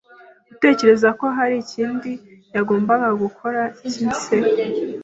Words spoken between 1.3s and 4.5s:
hari ikindi yagombaga gukora kimseho.